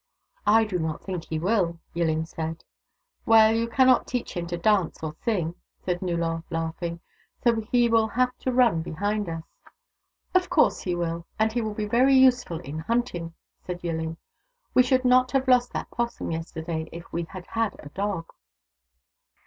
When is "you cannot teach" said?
3.55-4.35